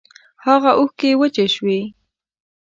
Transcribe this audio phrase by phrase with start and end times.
[0.43, 1.79] هاغه اوښکی وچې شوې